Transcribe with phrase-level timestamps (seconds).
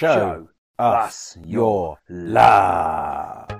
[0.00, 3.50] Show us your love.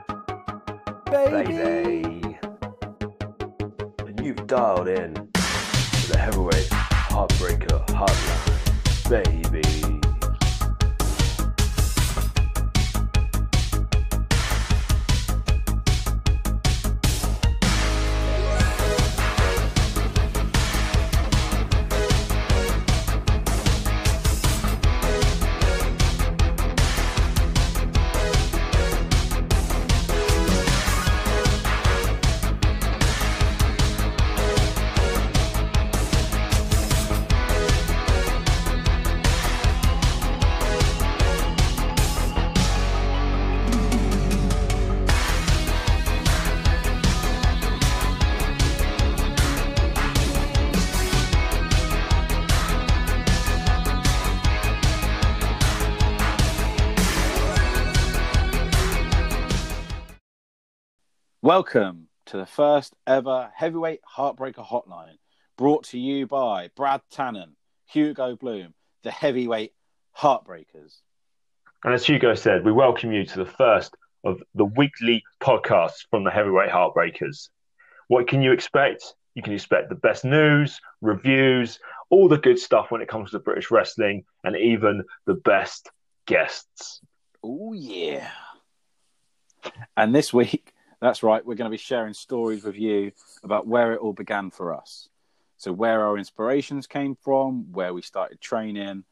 [1.04, 2.38] baby.
[3.98, 10.09] And you've dialed in to the heavyweight heartbreaker hotline, baby.
[61.50, 65.16] Welcome to the first ever heavyweight heartbreaker hotline,
[65.58, 67.54] brought to you by Brad Tannen,
[67.86, 69.72] Hugo Bloom, the heavyweight
[70.16, 71.00] heartbreakers.
[71.82, 76.22] And as Hugo said, we welcome you to the first of the weekly podcasts from
[76.22, 77.48] the Heavyweight Heartbreakers.
[78.06, 79.02] What can you expect?
[79.34, 83.40] You can expect the best news, reviews, all the good stuff when it comes to
[83.40, 85.90] British wrestling, and even the best
[86.28, 87.00] guests.
[87.42, 88.30] Oh yeah.
[89.96, 93.12] And this week, that's right, we're going to be sharing stories with you
[93.42, 95.08] about where it all began for us.
[95.56, 99.04] So where our inspirations came from, where we started training,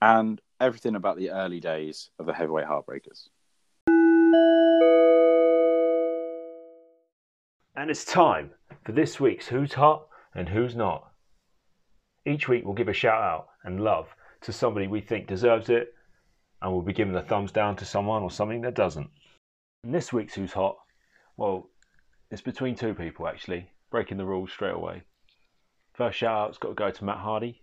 [0.00, 3.28] and everything about the early days of the heavyweight heartbreakers.
[7.76, 8.50] And it's time
[8.84, 11.10] for this week's Who's Hot and Who's Not.
[12.24, 15.92] Each week we'll give a shout out and love to somebody we think deserves it,
[16.62, 19.08] and we'll be giving a thumbs down to someone or something that doesn't.
[19.82, 20.76] And this week's Who's Hot,
[21.36, 21.68] well,
[22.30, 25.02] it's between two people actually, breaking the rules straight away.
[25.94, 27.62] First shout out's got to go to Matt Hardy,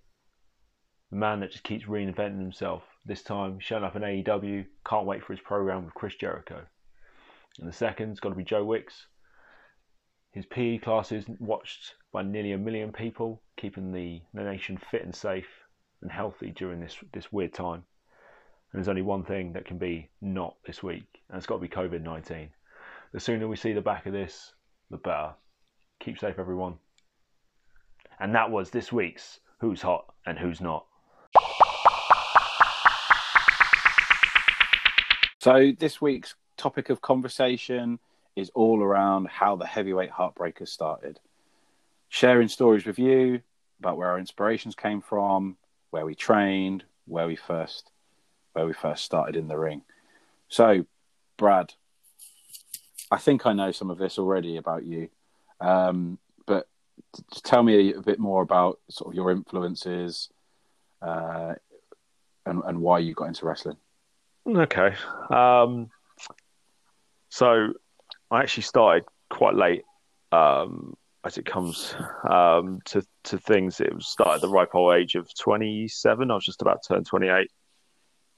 [1.10, 2.84] the man that just keeps reinventing himself.
[3.06, 6.66] This time showing up in AEW, can't wait for his program with Chris Jericho.
[7.60, 9.08] And the second's got to be Joe Wicks.
[10.32, 15.14] His PE classes watched by nearly a million people, keeping the, the nation fit and
[15.14, 15.50] safe
[16.02, 17.84] and healthy during this this weird time.
[18.72, 21.62] And there's only one thing that can be not this week, and it's got to
[21.62, 22.50] be COVID 19.
[23.12, 24.54] The sooner we see the back of this,
[24.90, 25.32] the better.
[26.00, 26.76] Keep safe, everyone.
[28.20, 30.86] And that was this week's Who's Hot and Who's Not.
[35.40, 38.00] So this week's topic of conversation
[38.38, 41.20] is all around how the heavyweight heartbreakers started.
[42.08, 43.42] Sharing stories with you
[43.80, 45.58] about where our inspirations came from,
[45.90, 47.92] where we trained, where we first
[48.54, 49.82] where we first started in the ring.
[50.50, 50.86] So,
[51.38, 51.74] Brad,
[53.12, 55.10] I think I know some of this already about you,
[55.60, 56.18] um,
[56.48, 56.68] but
[57.44, 60.30] tell me a bit more about sort of your influences
[61.02, 61.54] uh,
[62.46, 63.78] and, and why you got into wrestling.
[64.48, 64.96] Okay.
[65.30, 65.90] Um,
[67.30, 67.74] so
[68.32, 69.84] I actually started quite late
[70.32, 71.94] um, as it comes
[72.30, 73.80] um, to, to things.
[73.82, 76.32] It was started at the ripe old age of 27.
[76.32, 77.52] I was just about to turn 28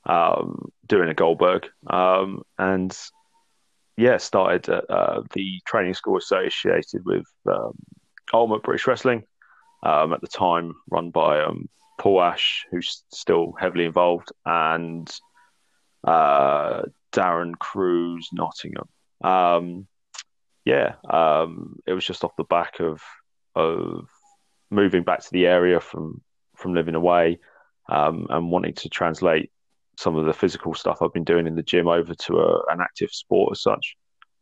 [0.05, 1.67] um, doing a Goldberg.
[1.87, 2.95] Um, and
[3.97, 7.73] yeah, started at uh, the training school associated with um,
[8.33, 9.23] Ultimate British Wrestling
[9.83, 15.09] um, at the time, run by um, Paul Ash, who's still heavily involved, and
[16.03, 18.87] uh, Darren Cruz, Nottingham.
[19.23, 19.87] Um,
[20.65, 23.01] yeah, um, it was just off the back of
[23.55, 24.07] of
[24.71, 26.21] moving back to the area from
[26.55, 27.39] from living away
[27.89, 29.51] um, and wanting to translate
[29.97, 32.81] some of the physical stuff I've been doing in the gym over to a, an
[32.81, 33.95] active sport as such.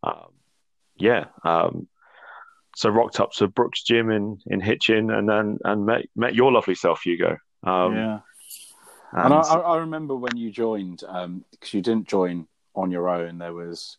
[0.04, 0.34] Um,
[0.98, 1.26] yeah.
[1.44, 1.88] Um,
[2.76, 6.52] so rocked up to Brooks Gym in, in Hitchin and then and met met your
[6.52, 7.38] lovely self, Hugo.
[7.64, 8.20] Um, yeah.
[9.14, 13.40] And, I, I remember when you joined, because um, you didn't join on your own.
[13.40, 13.98] There was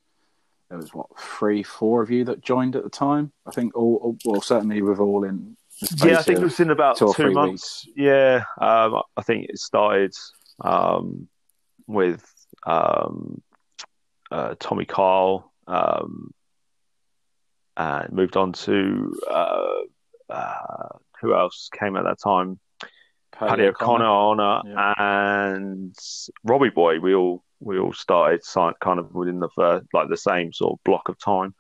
[0.71, 3.31] there was what three, four of you that joined at the time.
[3.47, 5.59] I think all, well, certainly with all in.
[6.03, 7.85] Yeah, I think it was in about two, two months.
[7.87, 7.97] Weeks.
[7.99, 10.15] Yeah, um, I think it started
[10.63, 11.29] um,
[11.93, 12.25] with
[12.65, 13.43] um,
[14.31, 16.33] uh, Tommy Carl, um,
[17.77, 19.81] and moved on to uh,
[20.29, 20.89] uh,
[21.21, 22.59] who else came at that time?
[23.33, 24.95] Paddy O'Connor, O'Connor yeah.
[24.99, 25.95] and
[26.45, 27.01] Robbie Boy.
[27.01, 28.43] We all we all started
[28.81, 31.55] kind of within the first, like the same sort of block of time,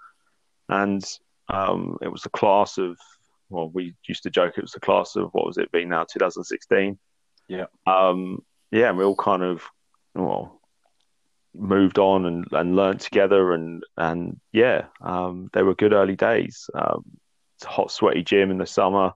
[0.68, 1.04] and
[1.48, 2.96] um, it was the class of
[3.52, 6.04] well, we used to joke it was the class of what was it being now
[6.04, 6.98] 2016.
[7.48, 7.66] Yeah.
[7.86, 9.62] Um, yeah, and we all kind of
[10.14, 10.60] well,
[11.54, 16.68] moved on and, and learned together and and yeah, um, they were good early days.
[16.74, 17.04] Um,
[17.56, 19.12] it's a hot, sweaty gym in the summer,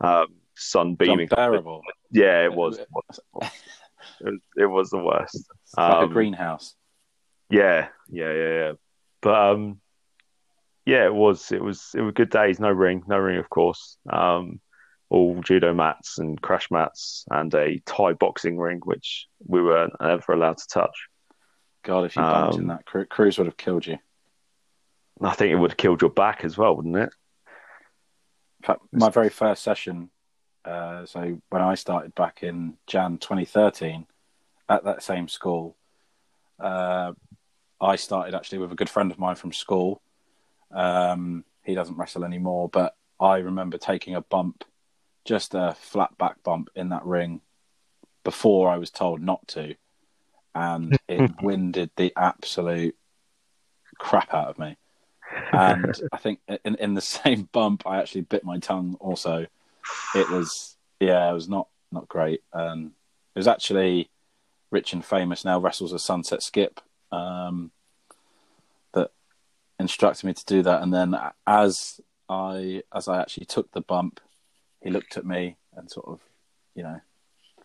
[0.00, 1.28] um, sun beaming.
[1.30, 1.82] unbearable.
[2.10, 2.78] Yeah, it was.
[4.18, 5.34] It was, it was the worst.
[5.34, 6.74] It's like a Um, greenhouse.
[7.50, 8.72] Yeah, yeah, yeah, yeah.
[9.20, 9.80] But um,
[10.86, 11.52] yeah, it was.
[11.52, 11.90] It was.
[11.94, 12.58] It was good days.
[12.60, 13.98] No ring, no ring, of course.
[14.08, 14.60] Um,
[15.08, 20.32] all judo mats and crash mats and a Thai boxing ring, which we weren't ever
[20.32, 21.08] allowed to touch.
[21.84, 23.98] God, if you bumped in um, that, Cru- Cruz would have killed you.
[25.20, 27.10] I think it would have killed your back as well, wouldn't it?
[28.60, 30.10] In fact, my very first session,
[30.64, 34.06] uh, so when I started back in Jan 2013
[34.68, 35.76] at that same school,
[36.58, 37.12] uh,
[37.80, 40.02] I started actually with a good friend of mine from school.
[40.72, 44.64] Um, he doesn't wrestle anymore, but I remember taking a bump,
[45.26, 47.40] just a flat back bump in that ring
[48.24, 49.74] before I was told not to.
[50.54, 52.96] And it winded the absolute
[53.98, 54.76] crap out of me.
[55.52, 59.46] And I think in, in the same bump, I actually bit my tongue also.
[60.14, 62.42] It was, yeah, it was not, not great.
[62.52, 62.92] Um,
[63.34, 64.10] it was actually
[64.70, 66.80] rich and famous now, wrestles a sunset skip.
[67.12, 67.70] Um,
[68.92, 69.10] that
[69.78, 70.82] instructed me to do that.
[70.82, 74.20] And then as I as I actually took the bump,
[74.82, 76.20] he looked at me and sort of,
[76.74, 77.00] you know,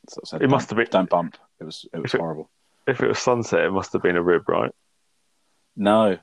[0.09, 2.21] sort of said, It must have been- don't bump." It was it was If it-
[2.21, 2.49] horrible.
[2.87, 4.73] If it was sunset, it must have been a rib, right?
[5.75, 6.17] No,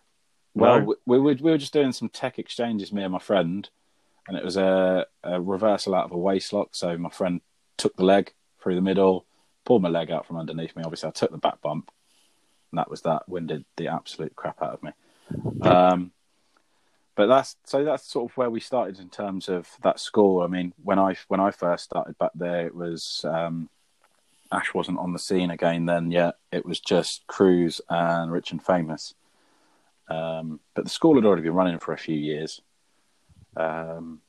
[0.55, 0.85] well, No?
[0.85, 3.69] we, we were we were just doing some tech exchanges, me and my friend,
[4.27, 6.71] and it was a, a reversal out of a waist lock.
[6.73, 7.41] So my friend
[7.77, 9.25] took the leg through the middle,
[9.65, 10.83] pulled my leg out from underneath me.
[10.85, 11.91] Obviously, I took the back bump,
[12.73, 13.29] and that was that.
[13.29, 14.91] Winded the absolute crap out of me.
[15.63, 16.11] Um,
[17.19, 20.41] but that's so that's sort of where we started in terms of that school.
[20.41, 23.69] I mean, when I when I first started back there, it was um,
[24.53, 26.37] Ash wasn't on the scene again then yet.
[26.53, 29.15] It was just Cruz and Rich and Famous.
[30.09, 32.61] Um, but the school had already been running for a few years.
[33.57, 34.21] Um,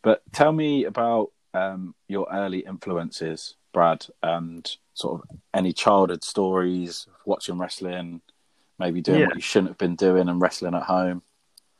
[0.00, 7.06] but tell me about um, your early influences, Brad, and sort of any childhood stories,
[7.26, 8.22] watching wrestling,
[8.78, 9.26] maybe doing Yeah.
[9.26, 11.22] what you shouldn't have been doing and wrestling at home.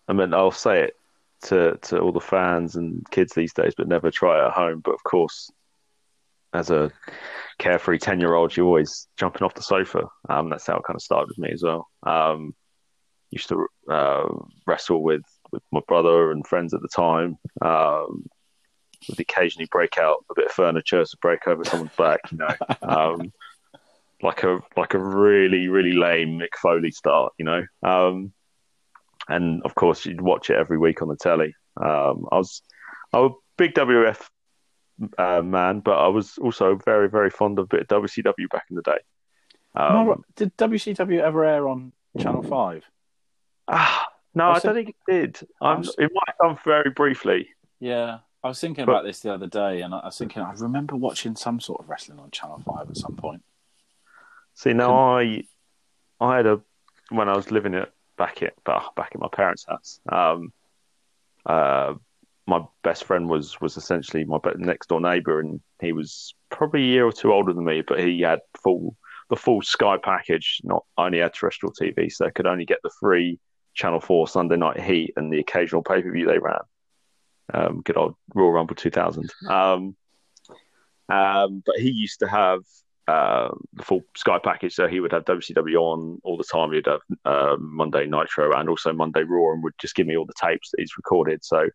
[0.09, 0.97] I mean, I'll say it
[1.43, 4.81] to to all the fans and kids these days, but never try it at home.
[4.81, 5.51] But of course,
[6.53, 6.91] as a
[7.59, 10.09] carefree ten year old, you're always jumping off the sofa.
[10.29, 11.89] Um, that's how it kind of started with me as well.
[12.05, 12.55] Um,
[13.31, 14.29] used to uh,
[14.67, 17.39] wrestle with with my brother and friends at the time.
[17.61, 18.27] Um,
[19.09, 22.55] would occasionally break out a bit of furniture to break over someone's back, you know.
[22.83, 23.33] Um,
[24.23, 27.65] like a like a really really lame Mick Foley start, you know.
[27.83, 28.33] Um,
[29.33, 31.55] and of course you'd watch it every week on the telly.
[31.81, 32.63] Um, I was
[33.13, 34.21] I was a big WF
[35.19, 38.65] uh, man, but I was also very very fond of a bit of WCW back
[38.71, 38.99] in the day.
[39.75, 42.85] Um, No, did WCW ever air on Channel Five?
[43.69, 45.49] ah, no, I I don't think it did.
[45.61, 47.49] Was- it might have done very briefly.
[47.81, 50.53] Yeah, I was thinking But- about this the other day, and I was thinking I
[50.53, 53.43] remember watching some sort of wrestling on Channel Five at some point.
[54.55, 55.45] See, now I
[56.21, 56.61] I had a
[57.09, 60.01] when I was living it back at back at my parents' house.
[60.09, 60.53] Um,
[61.47, 61.95] uh,
[62.47, 66.87] my best friend was was essentially my next door neighbour, and he was probably a
[66.87, 68.97] year or two older than me, but he had full
[69.31, 70.61] the full Sky package.
[70.65, 73.39] Not only had terrestrial TV, so could only get the free
[73.75, 76.61] Channel Four Sunday Night Heat and the occasional pay per view they ran.
[77.53, 79.31] Um, good old Royal Rumble 2000.
[79.49, 79.97] Um,
[81.09, 82.61] um, but he used to have
[83.09, 86.73] uh, the full Sky package, so he would have WCW on all the time.
[86.73, 90.27] He'd have uh, Monday Nitro and also Monday Raw, and would just give me all
[90.27, 91.45] the tapes that he's recorded.
[91.45, 91.69] So,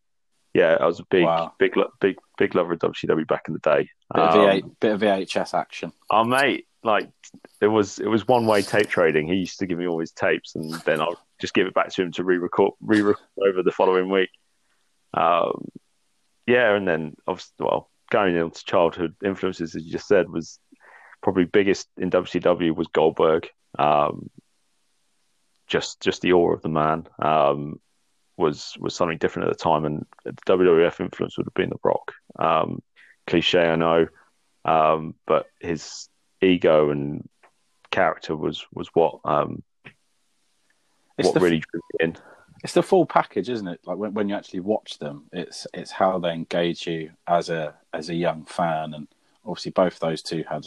[0.54, 1.54] yeah, I was a big, Wow.
[1.60, 3.90] big, big, big lover of WCW back in the day.
[4.16, 5.92] Bit of, Um, V8, bit of VHS action.
[6.10, 7.10] Oh mate, like
[7.60, 9.28] it was it was one way tape trading.
[9.28, 11.90] He used to give me all his tapes, and then I'll just give it back
[11.90, 14.30] to him to re-record, re-record over the following week.
[15.14, 15.68] Um,
[16.46, 20.60] yeah, and then obviously, well, going into childhood influences, as you just said, was
[21.22, 23.50] probably biggest in WCW was Goldberg.
[23.78, 24.30] Um,
[25.68, 27.80] just just the awe of the man um,
[28.38, 31.78] was was something different at the time, and the WWF influence would have been The
[31.84, 32.14] Rock.
[32.40, 32.82] Um,
[33.26, 34.08] cliche, I know,
[34.64, 36.08] um, but his
[36.42, 37.28] ego and
[37.92, 39.64] character was was what um,
[41.18, 42.16] It's what the, really drew me in.
[42.64, 43.82] it's the full package, isn't it?
[43.86, 47.76] Like when, when you actually watch them, it's it's how they engage you as a
[47.94, 49.08] as a young fan, and
[49.46, 50.66] obviously both those two had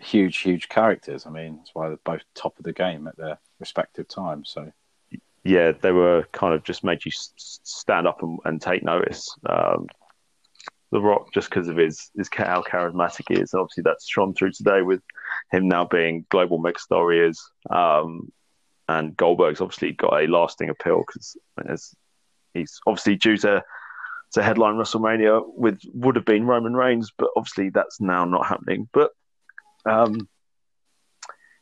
[0.00, 1.26] huge, huge characters.
[1.26, 4.50] I mean, that's why they're both top of the game at their respective times.
[4.50, 4.72] So
[5.44, 9.36] yeah, they were kind of just made you stand up and, and take notice.
[9.48, 9.86] Um,
[10.92, 14.52] the Rock, just because of his, his how charismatic he is, obviously that's shone through
[14.52, 15.02] today with
[15.50, 17.42] him now being global megastar is.
[17.70, 18.32] Um,
[18.88, 21.36] and Goldberg's obviously got a lasting appeal because
[22.54, 23.64] he's obviously due to
[24.32, 28.88] to headline WrestleMania with would have been Roman Reigns, but obviously that's now not happening.
[28.92, 29.10] But
[29.86, 30.28] um,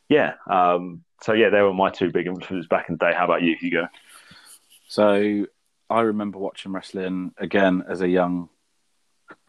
[0.09, 3.13] yeah, um, so yeah, they were my two big influences back in the day.
[3.15, 3.87] How about you, Hugo?
[4.87, 5.45] So
[5.89, 8.49] I remember watching wrestling again as a young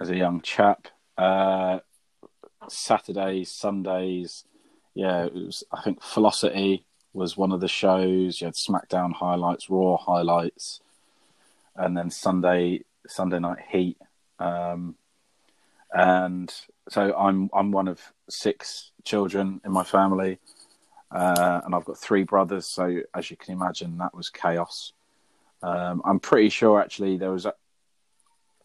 [0.00, 0.88] as a young chap.
[1.18, 1.80] Uh,
[2.68, 4.44] Saturdays, Sundays,
[4.94, 5.64] yeah, it was.
[5.72, 8.40] I think Velocity was one of the shows.
[8.40, 10.80] You had SmackDown highlights, Raw highlights,
[11.74, 13.98] and then Sunday Sunday Night Heat.
[14.38, 14.96] Um,
[15.96, 16.52] and
[16.90, 20.38] so I'm I'm one of six children in my family,
[21.10, 22.66] uh, and I've got three brothers.
[22.66, 24.92] So as you can imagine, that was chaos.
[25.62, 27.46] Um, I'm pretty sure actually there was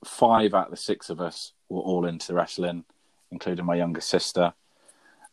[0.03, 2.83] five out of the six of us were all into wrestling,
[3.31, 4.53] including my younger sister.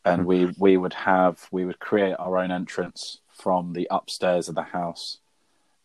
[0.04, 4.54] And we we would have we would create our own entrance from the upstairs of
[4.54, 5.18] the house.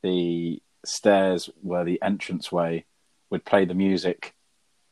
[0.04, 2.86] The stairs were the entrance entranceway.
[3.32, 4.36] Would play the music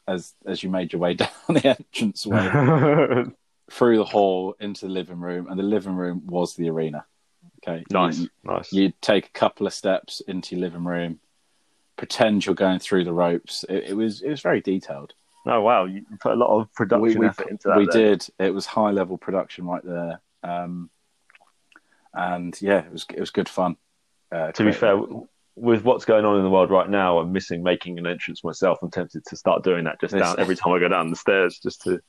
[0.08, 3.26] as as you made your way down the entranceway
[3.72, 7.06] through the hall into the living room, and the living room was the arena.
[7.68, 8.74] Okay, nice, you, nice.
[8.74, 11.20] You'd take a couple of steps into your living room,
[11.96, 13.64] pretend you're going through the ropes.
[13.70, 15.14] It, it was it was very detailed.
[15.46, 17.78] Oh wow, you put a lot of production we, we, effort into that.
[17.78, 18.02] We then.
[18.02, 18.28] did.
[18.40, 20.90] It was high level production right there, um,
[22.14, 23.76] and yeah, it was it was good fun.
[24.32, 24.98] Uh, to be fair,
[25.62, 28.80] with what's going on in the world right now, I'm missing making an entrance myself.
[28.82, 31.60] I'm tempted to start doing that just down every time I go down the stairs,
[31.62, 32.02] just to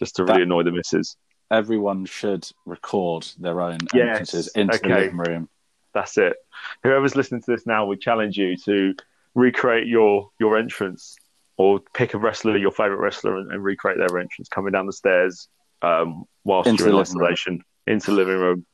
[0.00, 1.16] just to really that, annoy the missus
[1.50, 4.08] everyone should record their own yes.
[4.08, 4.88] entrances into okay.
[4.88, 5.48] the living room.
[5.92, 6.36] That's it.
[6.82, 8.94] Whoever's listening to this now, we challenge you to
[9.34, 11.16] recreate your your entrance
[11.56, 14.92] or pick a wrestler, your favorite wrestler, and, and recreate their entrance coming down the
[14.92, 15.48] stairs
[15.82, 18.66] um, whilst into you're in isolation into the living room.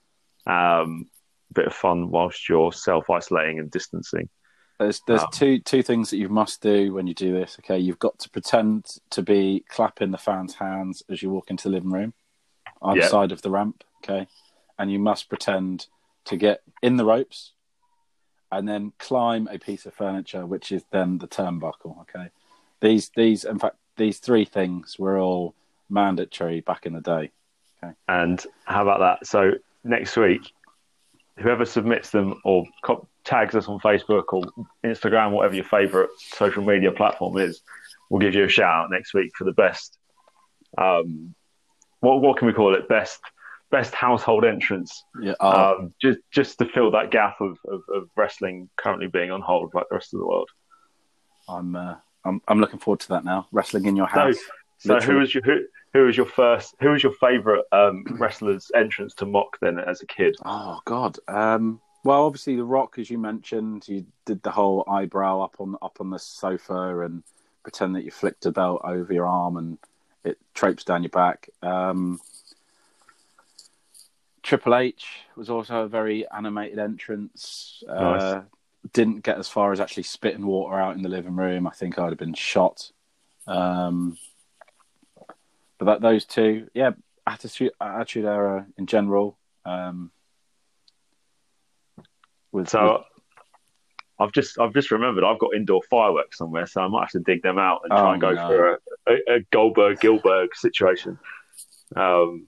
[0.46, 1.10] Um,
[1.52, 4.28] bit of fun whilst you're self isolating and distancing.
[4.78, 7.58] There's there's um, two two things that you must do when you do this.
[7.60, 11.68] Okay, you've got to pretend to be clapping the fans' hands as you walk into
[11.68, 12.14] the living room
[12.82, 13.10] either yep.
[13.10, 13.84] side of the ramp.
[14.02, 14.26] Okay,
[14.78, 15.86] and you must pretend
[16.24, 17.52] to get in the ropes
[18.52, 22.00] and then climb a piece of furniture, which is then the turnbuckle.
[22.00, 22.30] Okay,
[22.80, 25.54] these these in fact these three things were all
[25.90, 27.30] mandatory back in the day.
[27.82, 29.26] Okay, and how about that?
[29.26, 29.52] So
[29.84, 30.52] next week,
[31.40, 32.64] whoever submits them or
[33.24, 34.44] tags us on Facebook or
[34.84, 37.62] Instagram, whatever your favorite social media platform is,
[38.08, 39.98] we'll give you a shout out next week for the best
[40.78, 41.34] um,
[42.00, 42.88] what what can we call it?
[42.88, 43.20] Best
[43.70, 45.04] best household entrance.
[45.20, 45.34] Yeah.
[45.40, 45.78] Oh.
[45.78, 49.72] Um, just just to fill that gap of, of, of, wrestling currently being on hold
[49.74, 50.48] like the rest of the world.
[51.48, 53.46] I'm uh, I'm I'm looking forward to that now.
[53.52, 54.38] Wrestling in your house.
[54.78, 55.60] So, so who was your who,
[55.92, 60.02] who was your first who was your favourite um, wrestler's entrance to mock then as
[60.02, 60.36] a kid?
[60.44, 61.18] Oh God.
[61.28, 65.76] Um, well, obviously the Rock, as you mentioned, you did the whole eyebrow up on
[65.82, 67.22] up on the sofa and
[67.62, 69.78] pretend that you flicked a belt over your arm and
[70.24, 71.48] it traipses down your back.
[71.62, 72.20] Um,
[74.42, 75.06] Triple H
[75.36, 77.82] was also a very animated entrance.
[77.88, 78.22] Uh, nice.
[78.22, 78.42] Uh,
[78.94, 81.66] didn't get as far as actually spitting water out in the living room.
[81.66, 82.90] I think I'd have been shot.
[83.46, 84.16] Um,
[85.80, 86.90] but that, those two, yeah,
[87.26, 89.38] attitude, attitude era in general.
[89.64, 90.12] Um,
[92.52, 93.02] with, so with...
[94.20, 97.20] I've just I've just remembered I've got indoor fireworks somewhere, so I might have to
[97.20, 98.46] dig them out and try oh, and go no.
[98.46, 101.18] for a, a, a Goldberg Gilbert situation.
[101.96, 102.46] Um,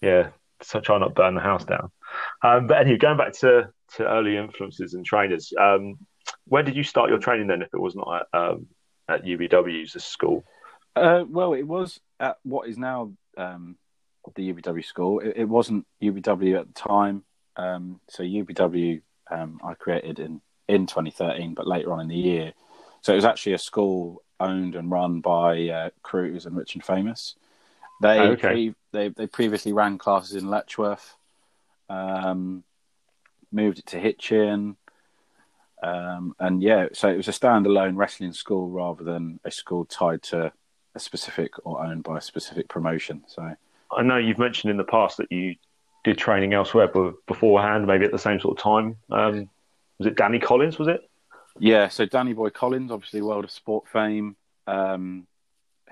[0.00, 0.28] yeah,
[0.62, 1.90] so try not burn the house down.
[2.44, 5.98] Um, but anyway, going back to, to early influences and trainers, um,
[6.46, 7.62] when did you start your training then?
[7.62, 8.66] If it was not at, um,
[9.08, 10.44] at UBW's school?
[10.96, 13.76] Uh, well, it was at what is now um,
[14.34, 15.20] the UBW school.
[15.20, 17.24] It, it, wasn't UBW at the time.
[17.56, 22.52] Um, so UBW um, I created in in 2013, but later on in the year.
[23.00, 26.84] So it was actually a school owned and run by uh, Cruz and Rich and
[26.84, 27.34] Famous.
[28.02, 28.48] They, oh, okay.
[28.48, 31.16] pre- they they previously ran classes in Letchworth,
[31.88, 32.64] um,
[33.52, 34.76] moved it to Hitchin,
[35.82, 40.22] um, and yeah, so it was a standalone wrestling school rather than a school tied
[40.24, 40.52] to
[40.94, 43.22] a specific or owned by a specific promotion.
[43.26, 43.54] So
[43.92, 45.56] I know you've mentioned in the past that you
[46.04, 48.96] did training elsewhere, but beforehand, maybe at the same sort of time.
[49.10, 49.50] Um,
[49.98, 50.78] was it Danny Collins?
[50.78, 51.08] Was it?
[51.58, 54.36] Yeah, so Danny Boy Collins, obviously world of sport fame.
[54.66, 55.26] Um,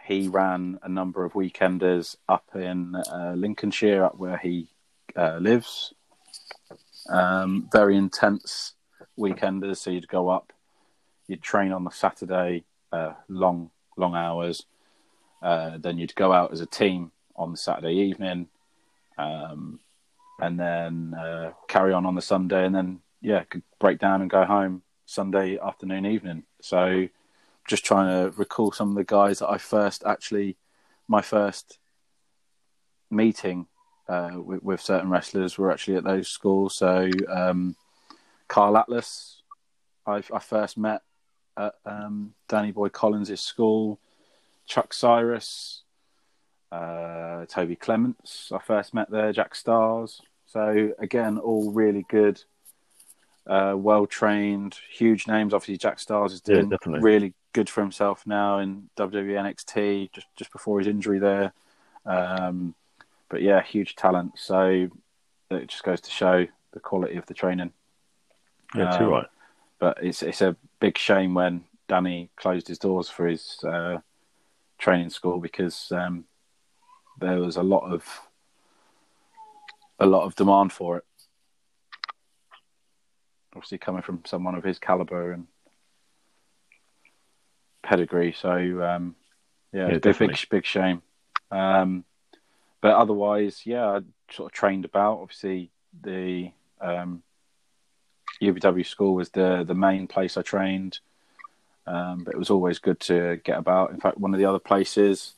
[0.04, 4.68] he ran a number of weekenders up in uh, Lincolnshire, up where he
[5.14, 5.92] uh, lives.
[7.10, 8.74] Um, very intense
[9.18, 9.76] weekenders.
[9.78, 10.52] So you'd go up,
[11.26, 14.64] you'd train on the Saturday, uh, long long hours.
[15.42, 18.48] Uh, then you'd go out as a team on the Saturday evening,
[19.16, 19.78] um,
[20.40, 24.30] and then uh, carry on on the Sunday, and then yeah, could break down and
[24.30, 26.44] go home Sunday afternoon, evening.
[26.60, 27.08] So
[27.66, 30.56] just trying to recall some of the guys that I first actually
[31.06, 31.78] my first
[33.10, 33.66] meeting
[34.08, 36.74] uh, with, with, certain wrestlers were actually at those schools.
[36.74, 37.76] So um,
[38.46, 39.42] Carl Atlas,
[40.06, 41.02] I, I, first met
[41.56, 43.98] at um, Danny Boy Collins' school.
[44.68, 45.82] Chuck Cyrus,
[46.70, 49.32] uh, Toby Clements, I first met there.
[49.32, 50.20] Jack Starz.
[50.46, 52.42] So again, all really good,
[53.46, 55.52] uh, well trained, huge names.
[55.52, 60.26] Obviously, Jack Starz is doing yeah, really good for himself now in WWE NXT just
[60.36, 61.52] just before his injury there.
[62.06, 62.74] Um,
[63.28, 64.32] but yeah, huge talent.
[64.36, 64.88] So
[65.50, 67.72] it just goes to show the quality of the training.
[68.74, 69.26] Yeah, um, too right.
[69.78, 73.98] But it's it's a big shame when Danny closed his doors for his uh,
[74.78, 76.24] training school because um,
[77.20, 78.04] there was a lot of
[79.98, 81.04] a lot of demand for it.
[83.54, 85.46] Obviously, coming from someone of his caliber and
[87.82, 88.32] pedigree.
[88.32, 89.16] So um,
[89.72, 91.02] yeah, yeah big, big big shame.
[91.50, 92.04] Um,
[92.80, 95.18] but otherwise, yeah, I sort of trained about.
[95.18, 95.70] Obviously,
[96.00, 97.22] the um,
[98.40, 101.00] UBW school was the the main place I trained.
[101.88, 103.92] Um, but it was always good to get about.
[103.92, 105.34] In fact, one of the other places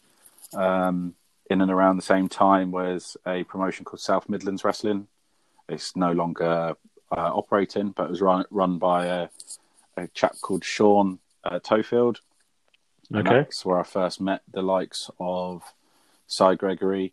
[0.53, 1.15] um,
[1.49, 5.07] in and around the same time was a promotion called South Midlands Wrestling.
[5.69, 6.75] It's no longer
[7.13, 9.29] uh, operating, but it was run run by a,
[9.97, 12.17] a chap called Sean uh, Tofield,
[13.15, 13.31] okay.
[13.31, 15.63] That's where I first met the likes of
[16.27, 17.13] Cy Gregory,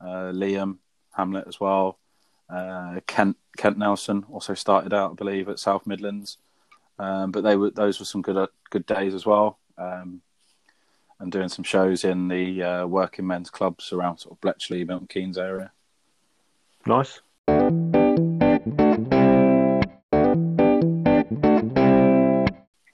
[0.00, 0.78] uh, Liam
[1.12, 1.98] Hamlet as well.
[2.48, 6.38] Uh, Kent Kent Nelson also started out, I believe, at South Midlands.
[6.98, 9.58] Um, but they were those were some good uh, good days as well.
[9.78, 10.22] Um,
[11.18, 15.06] and doing some shows in the uh, working men's clubs around sort of Bletchley, Milton
[15.06, 15.70] Keynes area.
[16.84, 17.20] Nice.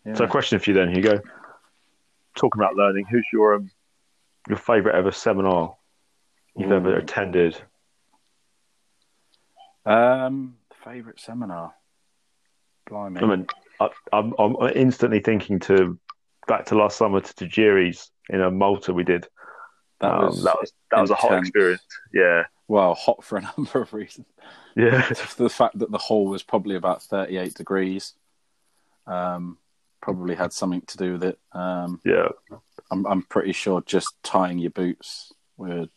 [0.04, 0.14] Yeah.
[0.14, 1.22] So, a question for you then, Hugo
[2.38, 3.70] talking about learning, who's your um,
[4.48, 5.76] your favourite ever seminar
[6.56, 6.76] you've Ooh.
[6.76, 7.60] ever attended?
[9.84, 11.74] Um, favourite seminar.
[12.88, 13.20] Blimey.
[13.20, 13.46] I mean,
[13.80, 15.98] I, am I'm, I'm instantly thinking to
[16.46, 19.26] back to last summer to Tajiri's in a Malta we did.
[20.00, 21.82] That um, was that was that was a hot experience.
[22.12, 22.44] Yeah.
[22.66, 24.26] Well, hot for a number of reasons.
[24.76, 25.08] Yeah.
[25.36, 28.14] the fact that the hall was probably about 38 degrees.
[29.06, 29.58] Um,
[30.00, 31.38] probably had something to do with it.
[31.52, 32.28] Um, yeah,
[32.90, 35.90] I'm I'm pretty sure just tying your boots would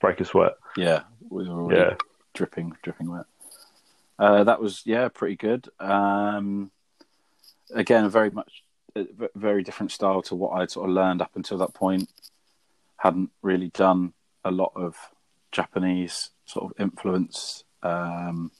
[0.00, 0.52] break a sweat.
[0.76, 1.94] Yeah, we were yeah.
[2.34, 3.26] dripping, dripping wet.
[4.18, 5.68] Uh, that was yeah, pretty good.
[5.78, 6.70] Um,
[7.74, 8.64] again, very much
[9.34, 12.08] very different style to what I'd sort of learned up until that point.
[12.96, 14.12] Hadn't really done
[14.44, 14.96] a lot of
[15.52, 17.64] Japanese sort of influence.
[17.82, 18.50] Um,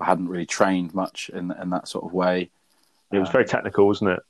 [0.00, 2.50] I hadn't really trained much in in that sort of way.
[3.10, 4.20] It was very technical, wasn't it?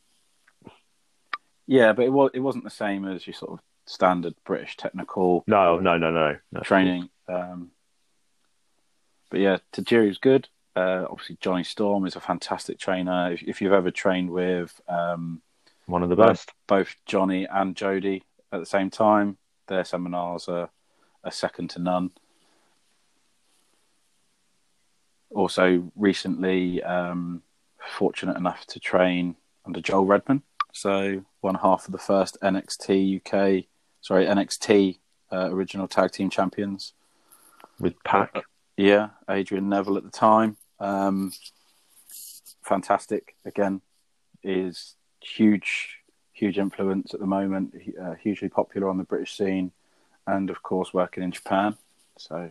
[1.66, 5.44] Yeah, but it was it wasn't the same as your sort of standard British technical.
[5.46, 6.61] No, no, no, no, no.
[6.61, 7.08] training.
[7.28, 7.70] Um,
[9.30, 10.48] but yeah, Tajiri was good.
[10.79, 13.33] Uh, obviously, Jonny Storm is a fantastic trainer.
[13.33, 15.43] If, if you've ever trained with um,
[15.87, 20.71] one of the best, both Johnny and Jody at the same time, their seminars are,
[21.25, 22.12] are second to none.
[25.35, 27.43] Also, recently, um,
[27.85, 29.35] fortunate enough to train
[29.67, 30.43] under Joel Redman.
[30.73, 33.64] So one half of the first NXT UK,
[34.01, 34.99] sorry NXT
[35.33, 36.93] uh, original tag team champions
[37.81, 38.31] with Pac.
[38.33, 38.41] Uh,
[38.77, 40.57] yeah, Adrian Neville at the time.
[40.81, 41.33] Um,
[42.62, 43.81] fantastic again,
[44.43, 45.99] is huge,
[46.33, 47.75] huge influence at the moment.
[48.01, 49.73] Uh, hugely popular on the British scene,
[50.27, 51.77] and of course working in Japan.
[52.17, 52.51] So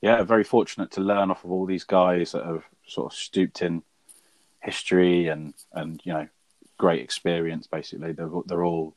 [0.00, 3.62] yeah, very fortunate to learn off of all these guys that have sort of stooped
[3.62, 3.82] in
[4.60, 6.28] history and and you know
[6.78, 7.66] great experience.
[7.66, 8.94] Basically, they're they're all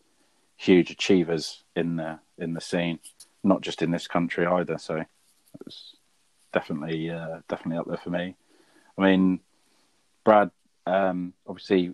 [0.55, 2.99] huge achievers in the in the scene,
[3.43, 4.77] not just in this country either.
[4.77, 5.03] So
[5.65, 5.95] it's
[6.53, 8.35] definitely uh, definitely up there for me.
[8.97, 9.39] I mean,
[10.23, 10.51] Brad,
[10.85, 11.93] um, obviously,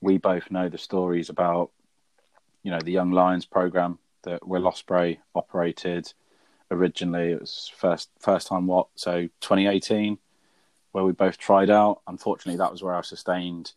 [0.00, 1.70] we both know the stories about
[2.62, 6.12] you know the Young Lions program that Will Ospreay operated
[6.70, 7.32] originally.
[7.32, 10.18] It was first first time what so 2018
[10.92, 12.00] where we both tried out.
[12.06, 13.72] Unfortunately, that was where I sustained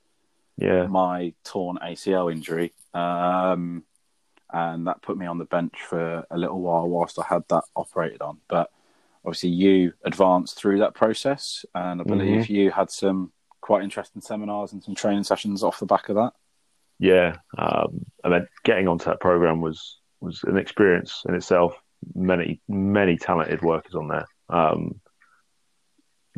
[0.57, 0.85] yeah.
[0.87, 2.73] my torn ACL injury.
[2.93, 3.83] Um,
[4.53, 7.63] and that put me on the bench for a little while whilst I had that
[7.75, 8.39] operated on.
[8.47, 8.69] But
[9.25, 12.53] obviously, you advanced through that process, and I believe mm-hmm.
[12.53, 13.31] you had some
[13.61, 16.33] quite interesting seminars and some training sessions off the back of that.
[16.99, 21.75] Yeah, um, I mean, getting onto that program was was an experience in itself.
[22.13, 24.25] many many talented workers on there.
[24.49, 25.01] Um,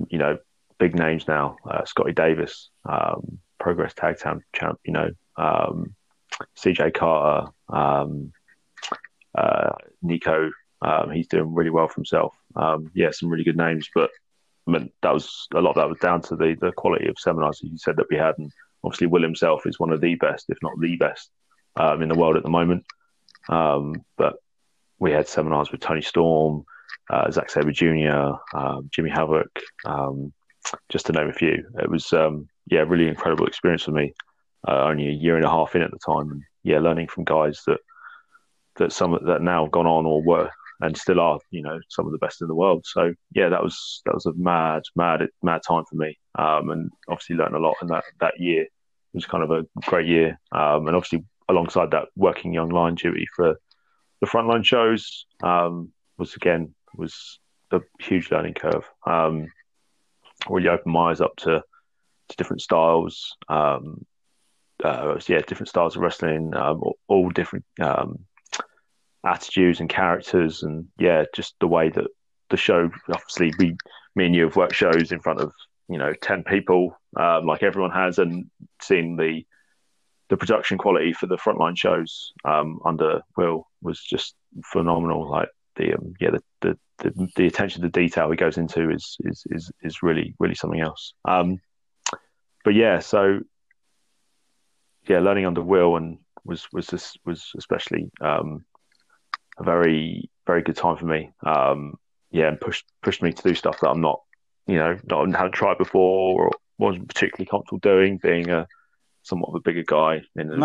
[0.08, 0.38] you know,
[0.80, 1.58] big names now.
[1.70, 4.80] Uh, Scotty Davis, um, Progress Tag Team champ.
[4.86, 5.96] You know, um,
[6.58, 8.32] CJ Carter, um,
[9.36, 10.52] uh, Nico.
[10.84, 12.36] Um, he's doing really well for himself.
[12.56, 14.10] Um, yeah, some really good names, but
[14.68, 17.18] I mean, that was a lot of that was down to the the quality of
[17.18, 18.52] seminars that you said that we had, and
[18.84, 21.32] obviously Will himself is one of the best, if not the best,
[21.78, 22.86] um, in the world at the moment.
[23.50, 24.36] Um, but
[25.00, 26.66] we had seminars with Toni Storm,
[27.10, 29.50] uh, Zack Sabre Jr., um, Jimmy Havoc,
[29.86, 30.34] um,
[30.90, 31.66] just to name a few.
[31.80, 34.14] It was yeah, really incredible experience for me.
[34.66, 37.26] Uh, only a year and a half in at the time, and yeah, learning from
[37.26, 37.80] guys that
[38.78, 40.50] that some that now have gone on or were
[40.84, 42.86] and still are, you know, some of the best in the world.
[42.86, 46.92] So yeah, that was that was a mad, mad, mad time for me, um, and
[47.08, 48.64] obviously learned a lot in that that year.
[48.64, 52.96] It was kind of a great year, um, and obviously alongside that, working young lion
[52.96, 53.58] duty for
[54.20, 57.40] the frontline shows um, was again was
[57.72, 58.86] a huge learning curve.
[59.06, 59.48] Um,
[60.50, 61.64] really opened my eyes up to,
[62.30, 63.38] to different styles.
[63.48, 64.06] Um,
[64.84, 68.26] uh, yeah, different styles of wrestling, um, all, all, different um,
[69.26, 72.08] attitudes and characters, and yeah, just the way that
[72.50, 72.90] the show.
[73.10, 73.76] Obviously, we,
[74.16, 75.52] me and you have worked shows in front of
[75.90, 78.50] you know ten people, um, like everyone has, and
[78.82, 79.46] seen the
[80.30, 84.36] the production quality for the frontline shows um, under Will was just
[84.72, 85.30] phenomenal.
[85.30, 89.18] Like the um, yeah, the, the, the the attention to detail he goes into is
[89.22, 91.14] is is is really really something else.
[91.26, 91.60] Um,
[92.64, 93.42] but yeah, so
[95.08, 98.66] yeah, learning under Will and was was just, was especially um,
[99.58, 101.32] a very very good time for me.
[101.46, 101.96] Um,
[102.32, 104.22] yeah, and pushed pushed me to do stuff that I'm not,
[104.68, 108.18] you know, not hadn't tried before or wasn't particularly comfortable doing.
[108.18, 108.68] Being a
[109.22, 110.64] somewhat of a bigger guy in the and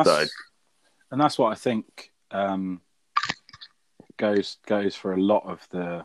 [1.10, 2.80] and that's what I think um,
[4.16, 6.04] goes goes for a lot of the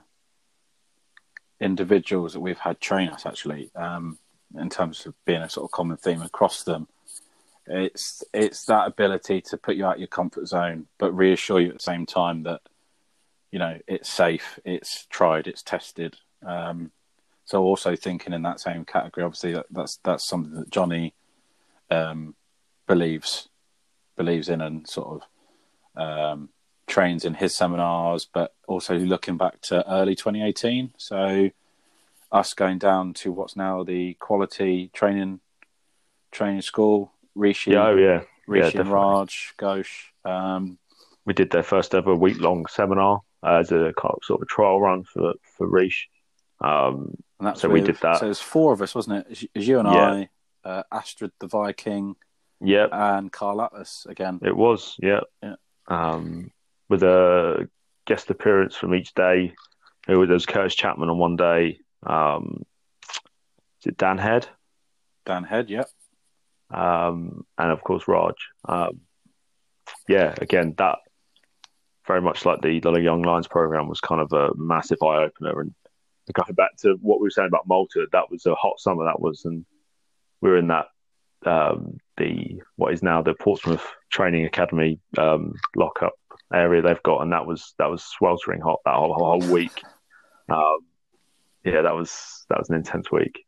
[1.60, 4.18] individuals that we've had train us actually um,
[4.58, 6.88] in terms of being a sort of common theme across them
[7.66, 11.76] it's it's that ability to put you out your comfort zone but reassure you at
[11.76, 12.62] the same time that
[13.54, 16.92] you know it's safe it's tried it's tested um,
[17.46, 21.14] so also thinking in that same category obviously that, that's that's something that jonny
[21.92, 22.36] um,
[22.88, 23.48] believes
[24.18, 25.28] believes in and sort of
[25.96, 26.50] um,
[26.88, 30.94] trains in his seminars, but also looking back to early 2018.
[30.98, 31.50] So
[32.32, 35.40] us going down to what's now the quality training
[36.32, 37.12] training school.
[37.36, 40.06] Rishi, oh yeah, Rishi yeah, and Raj, Ghosh.
[40.24, 40.78] Um,
[41.26, 45.04] we did their first ever week long seminar as a sort of a trial run
[45.04, 46.10] for for Rish.
[46.62, 48.20] Um, and that's so with, we did that.
[48.20, 49.50] So there's four of us, wasn't it?
[49.56, 50.26] As you and yeah.
[50.66, 52.16] I, uh, Astrid the Viking,
[52.62, 54.40] yeah, and Carl Atlas again.
[54.42, 55.56] It was, yeah, yeah.
[55.88, 56.52] Um,
[56.90, 57.70] with a
[58.06, 59.54] guest appearance from each day.
[60.08, 61.80] There was Curtis Chapman on one day.
[62.06, 62.66] Um,
[63.82, 64.48] is it Dan Head?
[65.26, 65.86] Dan Head, yeah.
[66.70, 68.36] Um, and of course Raj.
[68.68, 69.02] Um,
[70.08, 71.00] yeah, again, that
[72.08, 75.62] very much like the, the Young Lions program was kind of a massive eye opener.
[75.62, 75.74] And
[76.34, 79.06] going back to what we were saying about Malta, that was a hot summer.
[79.06, 79.66] That was, and
[80.42, 80.88] we were in that
[81.46, 86.14] um, the what is now the Portsmouth Training Academy um, lockup
[86.54, 89.82] area they've got, and that was that was sweltering hot that whole, whole week.
[90.50, 90.80] Um,
[91.64, 93.46] yeah, that was that was an intense week.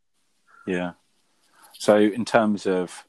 [0.65, 0.93] Yeah.
[1.73, 3.05] So in terms of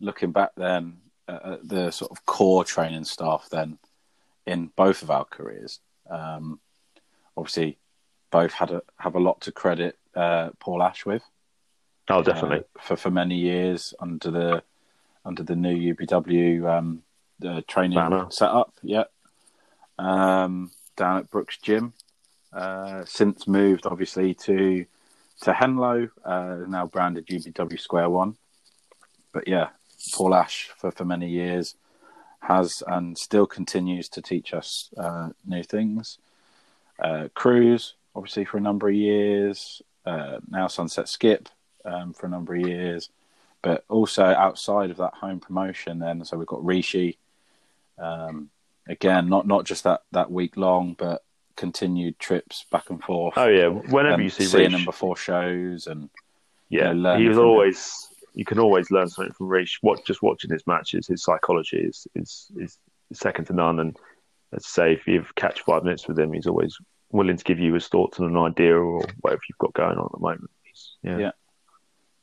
[0.00, 0.98] looking back then
[1.28, 3.78] at the sort of core training staff, then
[4.46, 6.60] in both of our careers, um,
[7.36, 7.78] obviously
[8.30, 11.22] both had a, have a lot to credit uh, Paul Ash with.
[12.08, 12.58] Oh, definitely.
[12.58, 14.62] Uh, for for many years under the
[15.24, 17.02] under the new UBW um,
[17.38, 18.26] the training Banner.
[18.30, 18.72] setup.
[18.82, 19.04] Yeah,
[19.98, 21.92] um, down at Brooks Gym.
[22.52, 24.86] Uh, since moved obviously to
[25.42, 28.36] to Henlow, uh, now branded UBW Square One.
[29.32, 29.70] But yeah,
[30.14, 31.74] Paul Ash for for many years
[32.46, 36.18] has and still continues to teach us uh, new things.
[36.98, 39.82] Uh, Cruz, obviously, for a number of years.
[40.04, 41.48] Uh, now Sunset Skip
[41.84, 43.10] um, for a number of years,
[43.62, 45.98] but also outside of that home promotion.
[45.98, 47.18] Then, so we've got Rishi.
[47.98, 48.50] Um,
[48.88, 51.24] again, not not just that that week long, but
[51.56, 53.34] continued trips back and forth.
[53.36, 56.08] Oh yeah, whenever you see seeing them before shows and
[56.68, 58.08] yeah, you know, he was always.
[58.36, 59.78] You can always learn something from Rish.
[59.80, 62.78] What just watching his matches, his psychology is is is
[63.12, 63.80] second to none.
[63.80, 63.96] And
[64.52, 66.76] let's say if you catch five minutes with him, he's always
[67.10, 70.04] willing to give you his thoughts and an idea or whatever you've got going on
[70.04, 70.50] at the moment.
[70.64, 71.18] He's, yeah.
[71.18, 71.30] yeah.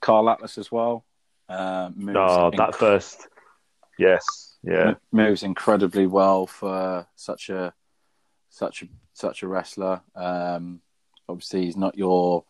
[0.02, 1.04] Carl Atlas as well.
[1.50, 3.28] Uh, oh, that first,
[3.98, 4.24] yes,
[4.64, 7.74] yeah, moves incredibly well for such a
[8.50, 10.02] such a such a wrestler.
[10.16, 10.82] Um,
[11.28, 12.46] obviously, he's not your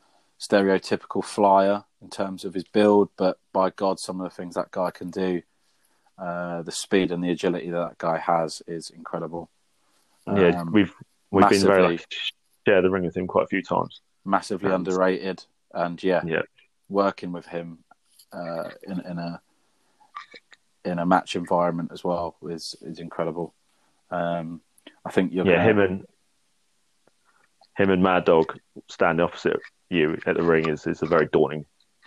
[0.48, 4.72] stereotypical flyer in terms of his build, but by God, some of the things that
[4.72, 5.42] guy can do,
[6.18, 9.50] uh, the speed and the agility that that guy has is incredible.
[10.28, 10.94] yeah, Um, we've
[11.32, 12.18] we've been very massively- lucky to
[12.68, 14.02] share the ring with him quite a few times.
[14.26, 16.44] massively And- underrated, and yeah, Yeah,
[16.90, 17.84] working with him
[18.32, 19.42] uh, in in a
[20.86, 23.54] in a match environment as well is is incredible.
[24.12, 24.62] Um,
[25.06, 26.08] I think you're yeah, gonna, him and
[27.78, 29.60] him and Mad Dog standing opposite
[29.94, 31.66] you at the ring is, is a very daunting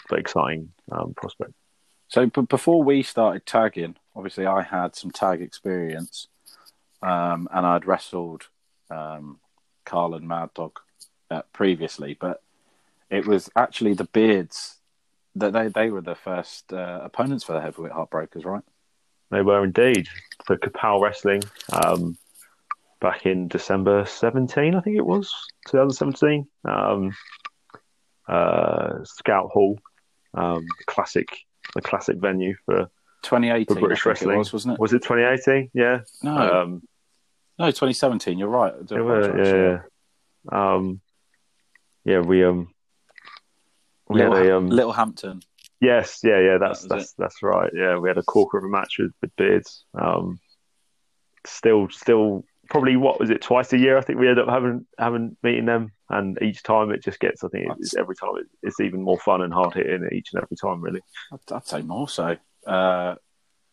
[0.09, 1.53] but exciting um, prospect.
[2.09, 6.29] So, but before we started tagging, obviously I had some tag experience,
[7.03, 8.49] um, and I'd wrestled
[8.91, 9.41] um,
[9.85, 10.79] Carl and Mad Dog
[11.31, 12.43] uh, previously, but
[13.11, 14.77] it was actually the Beards
[15.35, 18.65] that they they were the first uh, opponents for the heavyweight heartbreakers, right?
[19.31, 20.09] They were indeed
[20.45, 22.17] for Kapow Wrestling um,
[23.01, 25.33] back in December 17, I think it was
[25.69, 26.47] 2017.
[26.65, 27.13] Um,
[28.29, 29.79] uh, Scout Hall,
[30.35, 31.29] um, classic,
[31.75, 32.91] the classic venue for,
[33.23, 34.39] 2018, for British think it wrestling.
[34.39, 34.81] was, wasn't it?
[34.81, 35.71] Was it 2018?
[35.75, 36.01] Yeah.
[36.23, 36.83] No, Um,
[37.59, 38.39] no, 2017.
[38.39, 38.73] You're right.
[38.75, 39.49] I do They were, apologise.
[39.53, 39.79] yeah,
[40.53, 40.75] yeah.
[40.75, 41.01] Um,
[42.05, 42.69] yeah, we um,
[44.09, 45.43] we Little, had a um, Littlehampton.
[45.81, 46.59] yes, yeah, yeah.
[46.59, 47.73] That's That was that's that's right.
[47.75, 49.85] Yeah, we had a corker of a match with, with beards.
[50.01, 50.39] Um,
[51.47, 52.45] still, still,
[52.77, 53.41] probably what was it?
[53.41, 56.91] Twice a year, I think we end up having having meeting them, and each time
[56.91, 57.43] it just gets.
[57.43, 60.43] I think it's, every time it, it's even more fun and hard hitting each and
[60.43, 61.01] every time, really.
[61.33, 62.37] I'd, I'd say more so.
[62.67, 63.15] Uh,